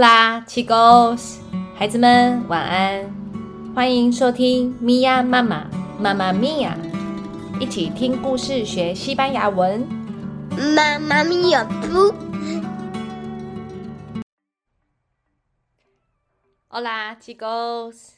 [0.00, 1.40] Hola, chicos，
[1.74, 3.12] 孩子们晚安，
[3.74, 5.68] 欢迎收听咪呀妈妈
[5.98, 6.78] 妈妈咪呀，
[7.58, 9.84] 一起听故事学西班牙文。
[10.76, 12.14] 妈妈咪呀不
[16.68, 18.10] ，Hola, chicos，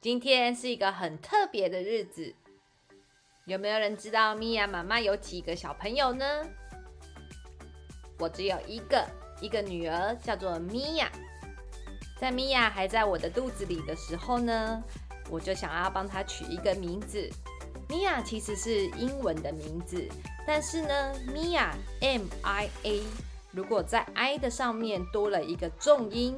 [0.00, 2.34] 今天是一个很特别的日子，
[3.44, 6.24] 有没有人知道米娅妈妈有几个小朋友呢？
[8.18, 9.06] 我只有一个。
[9.40, 11.10] 一个女儿叫做米娅，
[12.18, 14.82] 在米娅还在我的肚子里的时候呢，
[15.30, 17.28] 我就想要帮她取一个名字。
[17.88, 20.08] 米娅其实是英文的名字，
[20.46, 23.02] 但是呢，米娅 M I A，
[23.52, 26.36] 如果在 I 的上面多了一个重音，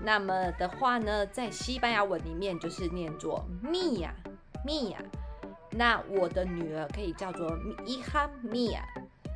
[0.00, 4.12] 那么的话呢，在西班牙文里面就是念作米娅，
[4.64, 4.98] 米娅。
[5.70, 8.82] 那我的女儿可以叫做伊哈米娅。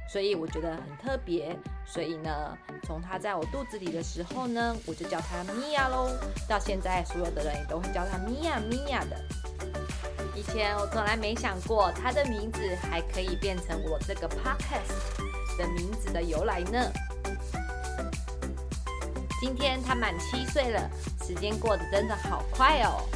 [0.08, 6.10] 所以我觉得很特别，所以呢，从他在我肚子里的时候呢，我就叫他米娅喽。
[6.46, 9.16] 到现在，所有的人也都会叫他米娅米娅的。
[10.34, 16.92] 以前我从来没想过他的名字还可以变成我这个 podcast 的名字的由来呢。
[19.40, 20.90] 今天他满七岁了，
[21.26, 23.08] 时间过得真的好快哦。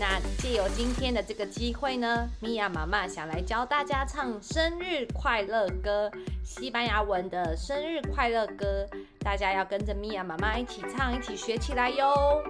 [0.00, 6.10] 那借由今天的这个机会呢，米娅妈妈想来教大家唱生日快乐歌，
[6.42, 12.42] 西班牙文的生日快乐歌，大家要跟着米娅妈妈一起唱，一起学起来哟。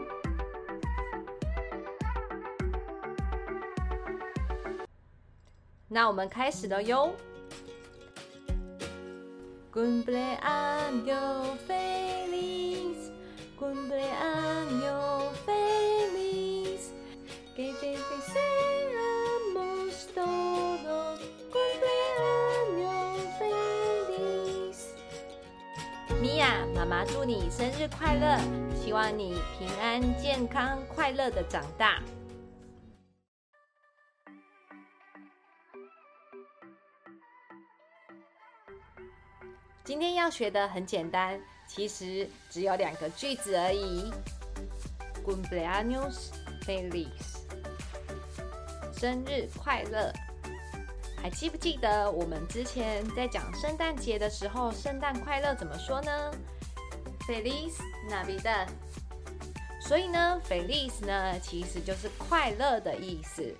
[5.89, 7.13] 那我们开始了哟。
[26.91, 28.37] 妈祝你生日快乐！
[28.75, 32.03] 希望你平安、健康、快乐的长大。
[39.85, 44.11] 今天要学的很简单，其实只有两个句子而已。
[45.25, 46.31] Cumpleaños
[46.67, 47.39] feliz。
[48.93, 50.13] 生日快乐！
[51.23, 56.33] 还记不记得我们之前在讲圣诞节的时候，圣诞快乐怎么说呢
[57.27, 57.75] ？Feliz
[58.09, 58.69] Navidad。
[59.81, 63.55] 所以呢，Feliz 呢其实就是快乐的意思。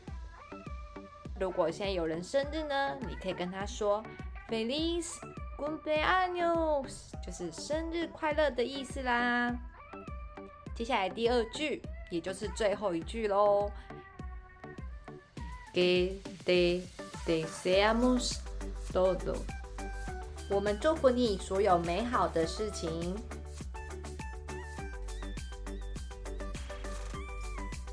[1.41, 4.05] 如果现在有人生日呢，你可以跟他说
[4.49, 5.15] Feliz
[5.59, 9.57] Cumpleaños，就是生日快乐的意思啦。
[10.75, 13.71] 接下来第二句，也就是最后一句喽。
[15.73, 16.83] Que te
[17.27, 18.39] deseamos
[18.93, 19.37] todo。
[20.49, 23.17] 我们祝福你所有美好的事情。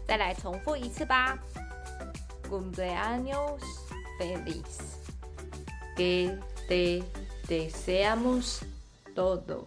[0.08, 1.38] 再来重复一次吧。
[2.50, 3.62] Cumpleaños
[4.18, 4.96] feliz。
[5.98, 6.38] Que
[6.70, 7.04] te
[7.48, 8.62] deseamos
[9.14, 9.66] todo。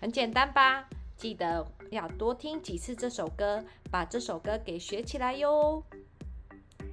[0.00, 0.86] 很简单吧？
[1.16, 5.82] 记得要多听几次这首歌，把这首歌给学起来哟。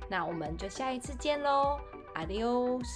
[0.09, 1.79] 那我们就下一次见喽
[2.15, 2.87] ，Adios。